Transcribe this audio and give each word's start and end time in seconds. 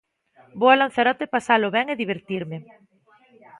Vou 0.59 0.69
a 0.71 0.79
Lanzarote 0.81 1.25
pasalo 1.35 1.67
ben 1.75 1.85
e 1.93 1.99
divertirme. 2.01 2.57